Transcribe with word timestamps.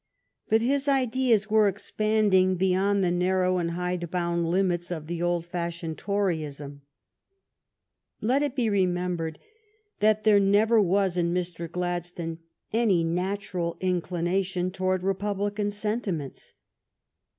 But 0.49 0.61
his 0.63 0.87
ideas 0.87 1.47
were 1.51 1.67
expanding 1.67 2.55
beyond 2.55 3.03
the 3.03 3.11
narrow 3.11 3.57
and 3.59 3.69
hidebound 3.69 4.49
limits 4.49 4.89
of 4.89 5.05
the 5.05 5.21
old 5.21 5.45
fashioned 5.45 5.99
Toryism. 5.99 6.81
Let 8.19 8.41
it 8.41 8.55
be 8.55 8.67
re 8.67 8.87
membered 8.87 9.37
that 9.99 10.23
there 10.23 10.39
never 10.39 10.81
was 10.81 11.17
in 11.17 11.35
Mr. 11.35 11.71
Gladstone 11.71 12.39
any 12.73 13.03
natural 13.03 13.77
inclination 13.79 14.71
towards 14.71 15.03
republican 15.03 15.69
senti 15.69 16.11
ments. 16.11 16.55